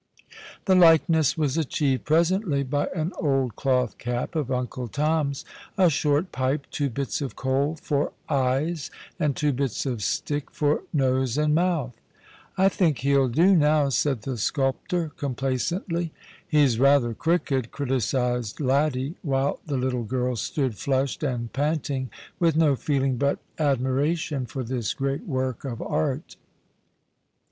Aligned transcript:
The 0.65 0.73
likeness 0.73 1.37
was 1.37 1.59
achieved 1.59 2.05
presently 2.05 2.63
by 2.63 2.87
an 2.95 3.13
old 3.21 3.55
cloth 3.55 3.99
cap 3.99 4.35
of 4.35 4.49
Uncle 4.51 4.87
Tom's, 4.87 5.45
a 5.77 5.91
short 5.91 6.31
pij)e, 6.31 6.61
two 6.71 6.89
bits 6.89 7.21
of 7.21 7.35
coal 7.35 7.75
for 7.79 8.11
eyes, 8.27 8.89
and 9.19 9.35
two 9.35 9.53
bits 9.53 9.85
of 9.85 10.01
stick 10.01 10.49
for 10.49 10.81
nose 10.91 11.37
and 11.37 11.53
mouth." 11.53 12.01
I 12.57 12.67
think 12.67 12.97
he'll 13.05 13.27
do 13.27 13.55
now," 13.55 13.89
said 13.89 14.23
the 14.23 14.37
sculjjtor, 14.37 15.15
complacently." 15.17 16.11
He's 16.47 16.79
rather 16.79 17.13
crooked," 17.13 17.69
criticized 17.71 18.59
Laddie, 18.59 19.13
while 19.21 19.59
the 19.67 19.77
little 19.77 20.05
girls 20.05 20.41
stood, 20.41 20.79
flushed 20.79 21.21
and 21.21 21.53
panting, 21.53 22.09
with 22.39 22.55
no 22.55 22.75
feeling 22.75 23.17
but 23.17 23.37
admiration 23.59 24.47
for 24.47 24.63
this 24.63 24.95
great 24.95 25.27
work 25.27 25.63
of 25.63 25.79
art. 25.79 26.37